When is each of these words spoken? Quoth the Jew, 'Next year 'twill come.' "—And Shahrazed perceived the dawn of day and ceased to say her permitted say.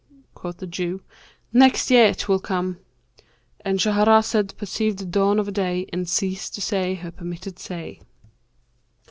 Quoth 0.33 0.57
the 0.57 0.65
Jew, 0.65 1.03
'Next 1.53 1.91
year 1.91 2.15
'twill 2.15 2.39
come.' 2.39 2.79
"—And 3.63 3.77
Shahrazed 3.77 4.57
perceived 4.57 4.97
the 4.97 5.05
dawn 5.05 5.37
of 5.37 5.53
day 5.53 5.85
and 5.93 6.09
ceased 6.09 6.55
to 6.55 6.61
say 6.61 6.95
her 6.95 7.11
permitted 7.11 7.59
say. 7.59 7.99